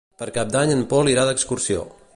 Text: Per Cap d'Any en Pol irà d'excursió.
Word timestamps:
Per 0.21 0.27
Cap 0.37 0.53
d'Any 0.55 0.73
en 0.77 0.81
Pol 0.95 1.13
irà 1.15 1.27
d'excursió. 1.31 1.89